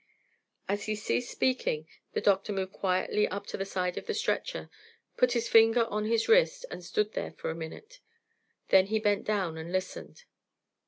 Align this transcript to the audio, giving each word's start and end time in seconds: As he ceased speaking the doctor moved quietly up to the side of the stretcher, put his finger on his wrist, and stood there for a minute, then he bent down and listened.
As 0.67 0.85
he 0.87 0.95
ceased 0.95 1.29
speaking 1.29 1.87
the 2.13 2.21
doctor 2.21 2.51
moved 2.51 2.73
quietly 2.73 3.27
up 3.27 3.45
to 3.45 3.55
the 3.55 3.65
side 3.67 3.99
of 3.99 4.07
the 4.07 4.15
stretcher, 4.15 4.67
put 5.15 5.33
his 5.33 5.47
finger 5.47 5.85
on 5.91 6.05
his 6.05 6.27
wrist, 6.27 6.65
and 6.71 6.83
stood 6.83 7.13
there 7.13 7.33
for 7.33 7.51
a 7.51 7.55
minute, 7.55 7.99
then 8.69 8.87
he 8.87 8.97
bent 8.97 9.25
down 9.25 9.59
and 9.59 9.71
listened. 9.71 10.23